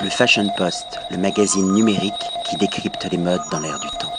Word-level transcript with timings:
Le 0.00 0.10
Fashion 0.10 0.48
Post, 0.56 1.00
le 1.10 1.16
magazine 1.16 1.72
numérique 1.72 2.14
qui 2.48 2.56
décrypte 2.56 3.04
les 3.10 3.18
modes 3.18 3.40
dans 3.50 3.58
l'air 3.58 3.80
du 3.80 3.88
temps. 3.98 4.12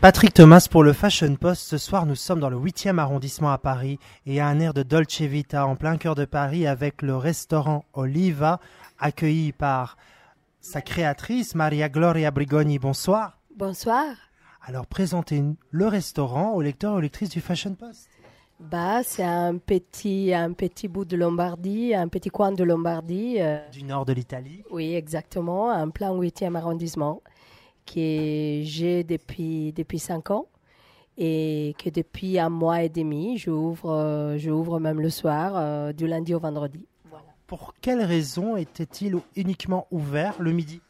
Patrick 0.00 0.34
Thomas 0.34 0.66
pour 0.68 0.82
le 0.82 0.92
Fashion 0.92 1.36
Post. 1.36 1.68
Ce 1.68 1.78
soir, 1.78 2.04
nous 2.04 2.16
sommes 2.16 2.40
dans 2.40 2.50
le 2.50 2.56
8e 2.56 2.98
arrondissement 2.98 3.52
à 3.52 3.58
Paris 3.58 4.00
et 4.26 4.40
à 4.40 4.48
un 4.48 4.58
air 4.58 4.74
de 4.74 4.82
Dolce 4.82 5.20
Vita 5.20 5.68
en 5.68 5.76
plein 5.76 5.98
cœur 5.98 6.16
de 6.16 6.24
Paris 6.24 6.66
avec 6.66 7.02
le 7.02 7.16
restaurant 7.16 7.84
Oliva, 7.92 8.58
accueilli 8.98 9.52
par 9.52 9.96
sa 10.60 10.82
créatrice 10.82 11.54
Maria 11.54 11.88
Gloria 11.88 12.32
Brigoni. 12.32 12.80
Bonsoir. 12.80 13.38
Bonsoir. 13.56 14.06
Alors, 14.64 14.88
présentez 14.88 15.44
le 15.70 15.86
restaurant 15.86 16.54
aux 16.54 16.62
lecteurs 16.62 16.94
et 16.94 16.96
aux 16.96 17.00
lectrices 17.00 17.30
du 17.30 17.40
Fashion 17.40 17.74
Post. 17.74 18.08
Bah, 18.70 19.02
c'est 19.02 19.24
un 19.24 19.58
petit, 19.58 20.32
un 20.32 20.52
petit 20.52 20.88
bout 20.88 21.04
de 21.04 21.16
Lombardie, 21.16 21.94
un 21.94 22.08
petit 22.08 22.30
coin 22.30 22.52
de 22.52 22.62
Lombardie. 22.64 23.36
euh, 23.40 23.58
Du 23.70 23.82
nord 23.82 24.04
de 24.06 24.12
l'Italie. 24.12 24.62
oui, 24.70 24.94
exactement, 24.94 25.70
un 25.70 25.90
plein 25.90 26.12
8e 26.14 26.54
arrondissement 26.54 27.22
que 27.86 28.60
j'ai 28.62 29.02
depuis, 29.04 29.72
depuis 29.72 29.98
5 29.98 30.30
ans 30.30 30.46
et 31.18 31.74
que 31.82 31.90
depuis 31.90 32.38
un 32.38 32.48
mois 32.48 32.82
et 32.82 32.88
demi, 32.88 33.36
j'ouvre, 33.36 33.90
euh, 33.90 34.38
j'ouvre 34.38 34.78
même 34.80 35.00
le 35.00 35.10
soir, 35.10 35.52
euh, 35.56 35.92
du 35.92 36.06
lundi 36.06 36.32
au 36.34 36.38
vendredi. 36.38 36.86
Voilà. 37.10 37.24
Pour 37.48 37.74
quelle 37.82 38.02
raison 38.02 38.56
était-il 38.56 39.16
uniquement 39.36 39.86
ouvert 39.90 40.36
le 40.40 40.52
midi? 40.52 40.80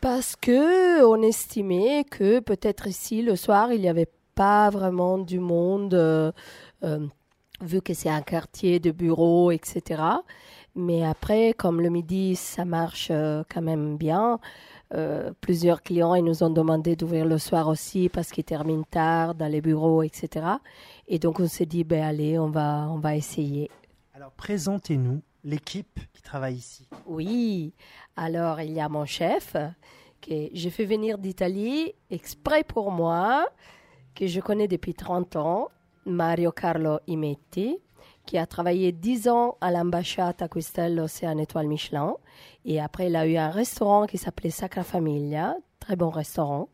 Parce 0.00 0.36
que 0.36 1.04
on 1.04 1.20
estimait 1.22 2.04
que 2.04 2.38
peut-être 2.40 2.86
ici 2.86 3.22
le 3.22 3.36
soir 3.36 3.72
il 3.72 3.80
n'y 3.80 3.88
avait 3.88 4.08
pas 4.34 4.70
vraiment 4.70 5.18
du 5.18 5.38
monde, 5.38 5.94
euh, 5.94 6.32
euh, 6.82 7.06
vu 7.60 7.80
que 7.80 7.94
c'est 7.94 8.10
un 8.10 8.22
quartier 8.22 8.80
de 8.80 8.90
bureaux, 8.90 9.50
etc. 9.50 10.02
Mais 10.76 11.04
après, 11.04 11.54
comme 11.54 11.80
le 11.80 11.88
midi 11.88 12.34
ça 12.34 12.64
marche 12.64 13.08
euh, 13.10 13.44
quand 13.48 13.62
même 13.62 13.96
bien, 13.96 14.40
euh, 14.92 15.32
plusieurs 15.40 15.82
clients 15.82 16.14
ils 16.14 16.24
nous 16.24 16.42
ont 16.42 16.50
demandé 16.50 16.96
d'ouvrir 16.96 17.26
le 17.26 17.38
soir 17.38 17.68
aussi 17.68 18.08
parce 18.08 18.30
qu'ils 18.30 18.44
terminent 18.44 18.84
tard 18.90 19.34
dans 19.34 19.46
les 19.46 19.60
bureaux, 19.60 20.02
etc. 20.02 20.46
Et 21.06 21.18
donc 21.18 21.38
on 21.38 21.46
s'est 21.46 21.66
dit 21.66 21.84
ben 21.84 22.02
allez 22.02 22.38
on 22.38 22.50
va 22.50 22.88
on 22.90 22.98
va 22.98 23.14
essayer. 23.14 23.70
Alors, 24.14 24.30
présentez-nous 24.32 25.22
l'équipe 25.44 26.00
qui 26.12 26.22
travaille 26.22 26.54
ici. 26.54 26.88
Oui, 27.06 27.72
alors 28.16 28.60
il 28.60 28.72
y 28.72 28.80
a 28.80 28.88
mon 28.88 29.04
chef 29.04 29.56
que 30.22 30.48
j'ai 30.52 30.70
fait 30.70 30.84
venir 30.84 31.18
d'Italie 31.18 31.94
exprès 32.10 32.64
pour 32.64 32.90
moi, 32.90 33.46
que 34.14 34.26
je 34.26 34.40
connais 34.40 34.68
depuis 34.68 34.94
30 34.94 35.36
ans, 35.36 35.68
Mario 36.06 36.52
Carlo 36.52 36.98
Imetti, 37.06 37.78
qui 38.26 38.38
a 38.38 38.46
travaillé 38.46 38.92
10 38.92 39.28
ans 39.28 39.56
à 39.60 39.70
l'ambassade 39.70 40.40
à 40.40 40.48
Questello, 40.48 41.08
c'est 41.08 41.26
un 41.26 41.38
étoile 41.38 41.66
Michelin. 41.66 42.14
Et 42.64 42.80
après, 42.80 43.08
il 43.08 43.16
a 43.16 43.26
eu 43.26 43.36
un 43.36 43.50
restaurant 43.50 44.06
qui 44.06 44.18
s'appelait 44.18 44.50
Sacra 44.50 44.82
Famiglia, 44.82 45.56
très 45.80 45.96
bon 45.96 46.10
restaurant. 46.10 46.68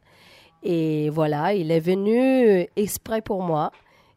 Et 0.63 1.09
voilà, 1.11 1.55
il 1.55 1.71
est 1.71 1.81
venu 1.81 2.69
exprès 2.77 3.23
pour 3.23 3.43
moi. 3.43 3.73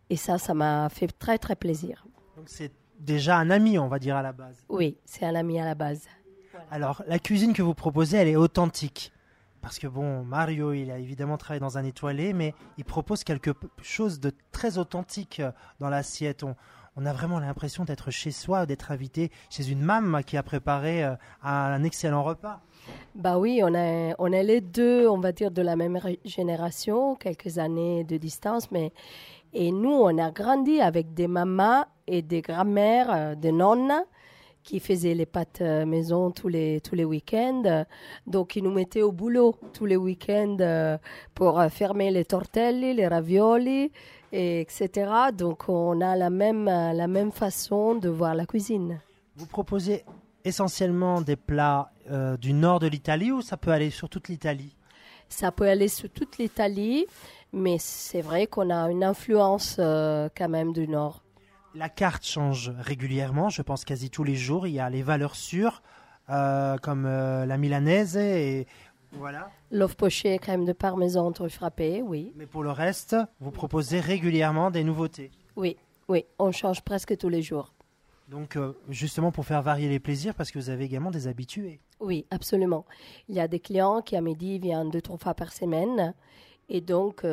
Et 0.10 0.18
ça, 0.18 0.38
ça 0.38 0.54
m'a 0.54 0.90
fait 0.90 1.08
très, 1.08 1.38
très 1.38 1.56
plaisir. 1.56 2.06
Donc, 2.36 2.50
c'est 2.50 2.72
déjà 3.00 3.38
un 3.38 3.50
ami, 3.50 3.80
on 3.80 3.88
va 3.88 4.00
dire, 4.00 4.16
à 4.16 4.22
la 4.22 4.34
base. 4.34 4.66
Oui, 4.70 4.98
c'est 5.06 5.26
un 5.26 5.36
ami 5.36 5.60
à 5.60 5.66
la 5.66 5.76
base. 5.76 6.08
Alors, 6.70 7.04
la 7.08 7.20
cuisine 7.20 7.54
que 7.54 7.62
vous 7.62 7.74
proposez, 7.74 8.18
elle 8.18 8.28
est 8.28 8.36
authentique. 8.36 9.13
Parce 9.64 9.80
que 9.80 9.88
bon, 9.88 10.26
Mario, 10.26 10.74
il 10.74 10.92
a 10.92 10.98
évidemment 11.00 11.38
travaillé 11.38 11.62
dans 11.62 11.78
un 11.78 11.86
étoilé, 11.86 12.34
mais 12.34 12.54
il 12.78 12.84
propose 12.84 13.24
quelque 13.24 13.52
chose 13.82 14.20
de 14.20 14.34
très 14.52 14.78
authentique 14.78 15.40
euh, 15.40 15.54
dans 15.80 15.90
l'assiette. 15.90 16.44
On, 16.98 17.06
a 17.06 17.14
vraiment 17.14 17.40
l'impression 17.40 17.86
d'être 17.86 18.12
chez 18.12 18.32
soi, 18.32 18.66
d'être 18.66 18.92
invité 18.92 19.32
chez 19.50 19.72
une 19.72 19.80
mamme 19.80 20.22
qui 20.28 20.36
a 20.36 20.44
préparé 20.44 21.06
euh, 21.06 21.16
un 21.42 21.82
excellent 21.86 22.24
repas. 22.24 22.60
Bah 23.16 23.40
oui, 23.40 23.62
on 23.64 23.74
est, 23.74 24.44
les 24.44 24.60
deux, 24.60 25.08
on 25.08 25.18
va 25.18 25.32
dire, 25.32 25.50
de 25.50 25.62
la 25.62 25.78
même 25.78 25.98
génération, 26.26 27.16
quelques 27.16 27.58
années 27.58 28.04
de 28.04 28.18
distance, 28.18 28.70
mais 28.70 28.92
et 29.54 29.72
nous, 29.72 29.94
on 29.94 30.18
a 30.18 30.30
grandi 30.32 30.82
avec 30.82 31.14
des 31.14 31.28
mamas 31.28 31.88
et 32.06 32.22
des 32.22 32.42
grand-mères, 32.42 33.10
euh, 33.12 33.36
des 33.36 33.54
nonnes 33.54 33.94
qui 34.64 34.80
faisaient 34.80 35.14
les 35.14 35.26
pâtes 35.26 35.62
euh, 35.62 35.86
maison 35.86 36.32
tous 36.32 36.48
les, 36.48 36.82
tous 36.82 36.96
les 36.96 37.06
week-ends. 37.06 37.86
Donc, 38.28 38.56
ils 38.56 38.64
nous 38.64 38.74
mettaient 38.74 39.02
au 39.02 39.12
boulot 39.12 39.56
tous 39.74 39.86
les 39.86 39.98
week-ends 39.98 40.58
euh, 40.60 40.98
pour 41.36 41.60
euh, 41.60 41.70
fermer 41.70 42.12
les 42.12 42.26
tortelli, 42.26 42.94
les 42.94 43.08
ravioli, 43.08 43.92
et 44.32 44.62
etc. 44.62 45.12
Donc, 45.34 45.70
on 45.70 46.02
a 46.02 46.16
la 46.16 46.30
même, 46.30 46.66
la 46.66 47.08
même 47.08 47.32
façon 47.32 47.96
de 47.96 48.10
voir 48.10 48.34
la 48.34 48.46
cuisine. 48.46 49.00
Vous 49.36 49.46
proposez 49.46 50.04
essentiellement 50.46 51.22
des 51.22 51.36
plats 51.36 51.92
euh, 52.12 52.38
du 52.38 52.54
nord 52.54 52.80
de 52.80 52.88
l'Italie 52.88 53.32
ou 53.32 53.42
ça 53.42 53.58
peut 53.58 53.72
aller 53.72 53.90
sur 53.90 54.10
toute 54.10 54.28
l'Italie? 54.28 54.76
Ça 55.30 55.52
peut 55.52 55.68
aller 55.68 55.88
sur 55.88 56.10
toute 56.10 56.38
l'Italie, 56.38 57.06
mais 57.52 57.78
c'est 57.80 58.22
vrai 58.22 58.48
qu'on 58.48 58.70
a 58.70 58.92
une 58.92 59.04
influence 59.04 59.78
euh, 59.80 60.30
quand 60.36 60.50
même 60.50 60.74
du 60.74 60.88
Nord. 60.88 61.23
La 61.76 61.90
carte 61.90 62.24
change 62.24 62.72
régulièrement, 62.78 63.50
je 63.50 63.64
pense 63.64 63.84
quasi 63.84 64.12
tous 64.12 64.24
les 64.24 64.36
jours. 64.36 64.68
Il 64.68 64.74
y 64.74 64.80
a 64.80 64.90
les 64.92 65.02
valeurs 65.02 65.36
sûres, 65.36 65.82
euh, 66.30 66.78
comme 66.78 67.06
euh, 67.08 67.48
la 67.48 67.58
milanaise 67.58 68.16
et 68.16 68.68
voilà. 69.14 69.50
L'œuf 69.72 69.96
poché, 69.96 70.38
crème 70.38 70.66
de 70.66 70.74
parmesan, 70.74 71.32
truffe 71.32 71.56
frappée, 71.56 72.02
oui. 72.02 72.32
Mais 72.36 72.46
pour 72.46 72.64
le 72.64 72.72
reste, 72.72 73.16
vous 73.40 73.52
proposez 73.52 74.00
régulièrement 74.00 74.72
des 74.72 74.84
nouveautés. 74.84 75.32
Oui, 75.56 75.78
oui, 76.08 76.26
on 76.40 76.52
change 76.52 76.82
presque 76.82 77.18
tous 77.18 77.30
les 77.30 77.42
jours. 77.42 77.74
Donc, 78.28 78.56
euh, 78.56 78.74
justement 78.90 79.32
pour 79.32 79.46
faire 79.46 79.62
varier 79.62 79.90
les 79.90 80.00
plaisirs, 80.00 80.36
parce 80.36 80.52
que 80.52 80.60
vous 80.60 80.70
avez 80.70 80.86
également 80.86 81.12
des 81.12 81.28
habitués. 81.28 81.80
Oui, 82.00 82.26
absolument. 82.32 82.86
Il 83.30 83.36
y 83.36 83.40
a 83.40 83.48
des 83.48 83.60
clients 83.60 84.02
qui 84.02 84.16
à 84.16 84.22
midi 84.22 84.60
viennent 84.60 84.90
deux, 84.90 85.02
trois 85.02 85.18
fois 85.18 85.34
par 85.34 85.54
semaine. 85.54 86.14
Et 86.70 86.82
donc, 86.82 87.26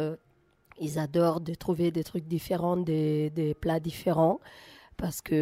ils 0.81 0.99
adorent 0.99 1.41
de 1.41 1.55
trouver 1.55 1.91
des 1.91 2.03
trucs 2.05 2.27
différents, 2.27 2.77
des, 2.77 3.31
des 3.31 3.55
plats 3.55 3.81
différents. 3.81 4.41
Parce 4.97 5.23
que, 5.23 5.35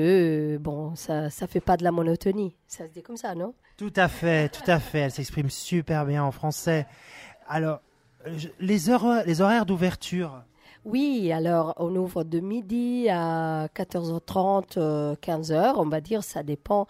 euh, 0.54 0.58
bon, 0.58 0.94
ça 0.94 1.24
ne 1.24 1.30
fait 1.48 1.60
pas 1.60 1.76
de 1.76 1.82
la 1.84 1.90
monotonie. 1.90 2.54
Ça 2.68 2.86
se 2.86 2.92
dit 2.92 3.02
comme 3.02 3.16
ça, 3.16 3.34
non? 3.34 3.54
Tout 3.76 3.92
à 3.96 4.06
fait, 4.08 4.48
tout 4.50 4.68
à 4.70 4.78
fait. 4.78 5.00
Elle 5.00 5.10
s'exprime 5.10 5.50
super 5.50 6.06
bien 6.06 6.22
en 6.22 6.30
français. 6.30 6.86
Alors, 7.48 7.80
euh, 8.26 8.34
je- 8.36 8.48
les, 8.60 8.88
heures, 8.90 9.24
les 9.26 9.40
horaires 9.40 9.66
d'ouverture, 9.66 10.42
Oui, 10.84 11.32
alors 11.32 11.74
on 11.78 11.94
ouvre 11.96 12.22
de 12.24 12.38
midi 12.40 13.08
à 13.10 13.68
14h30, 13.74 14.78
euh, 14.78 15.16
15h, 15.20 15.74
on 15.76 15.86
va 15.88 16.00
dire, 16.00 16.22
ça 16.22 16.42
dépend. 16.44 16.86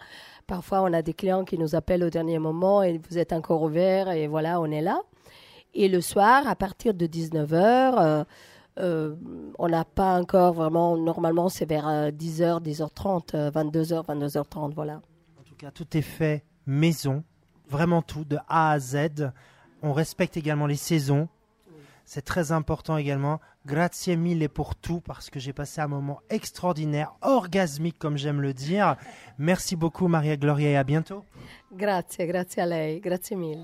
Parfois, 0.47 0.81
on 0.83 0.93
a 0.93 1.01
des 1.01 1.13
clients 1.13 1.43
qui 1.43 1.57
nous 1.57 1.75
appellent 1.75 2.03
au 2.03 2.09
dernier 2.11 2.37
moment 2.39 2.83
et 2.83 2.99
vous 3.09 3.17
êtes 3.17 3.33
encore 3.33 3.63
ouvert 3.63 4.09
et 4.11 4.27
voilà, 4.27 4.61
on 4.61 4.65
est 4.71 4.81
là. 4.81 5.01
Et 5.73 5.87
le 5.87 6.01
soir, 6.01 6.47
à 6.47 6.55
partir 6.55 6.93
de 6.93 7.05
19h, 7.05 8.25
on 8.77 9.67
n'a 9.67 9.85
pas 9.85 10.19
encore 10.19 10.53
vraiment, 10.53 10.97
normalement 10.97 11.49
c'est 11.49 11.65
vers 11.65 11.87
euh, 11.87 12.11
10h, 12.11 12.63
10h30, 12.63 13.35
euh, 13.35 13.51
22h, 13.51 14.05
22h30, 14.05 14.73
voilà. 14.73 15.01
en 15.37 15.43
tout 15.43 15.55
cas, 15.55 15.71
tout 15.71 15.97
est 15.97 16.01
fait 16.01 16.43
maison, 16.65 17.23
vraiment 17.67 18.01
tout, 18.01 18.23
de 18.23 18.37
A 18.47 18.71
à 18.71 18.79
Z. 18.79 19.31
On 19.81 19.93
respecte 19.93 20.37
également 20.37 20.67
les 20.67 20.75
saisons. 20.75 21.27
C'est 22.05 22.23
très 22.23 22.51
important 22.51 22.97
également. 22.97 23.39
Grazie 23.65 24.17
mille 24.17 24.49
pour 24.49 24.75
tout, 24.75 24.99
parce 24.99 25.29
que 25.29 25.39
j'ai 25.39 25.53
passé 25.53 25.79
un 25.79 25.87
moment 25.87 26.21
extraordinaire, 26.29 27.13
orgasmique, 27.21 27.99
comme 27.99 28.17
j'aime 28.17 28.41
le 28.41 28.53
dire. 28.53 28.95
Merci 29.37 29.75
beaucoup, 29.75 30.07
Maria 30.07 30.35
Gloria, 30.35 30.69
et 30.69 30.77
à 30.77 30.83
bientôt. 30.83 31.23
Grazie, 31.71 32.25
grazie 32.25 32.61
a 32.61 32.65
lei, 32.65 32.99
grazie 32.99 33.35
mille. 33.35 33.63